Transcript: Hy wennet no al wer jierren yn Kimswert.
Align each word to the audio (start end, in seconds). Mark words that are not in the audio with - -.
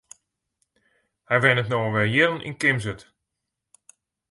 Hy 1.27 1.35
wennet 1.41 1.69
no 1.69 1.77
al 1.85 1.93
wer 1.93 2.09
jierren 2.13 2.45
yn 2.47 2.59
Kimswert. 2.61 3.01